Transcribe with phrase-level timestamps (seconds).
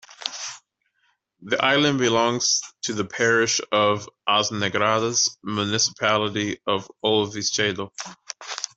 [1.43, 7.91] The island belongs to the parish of As Negradas, municipality of O Vicedo.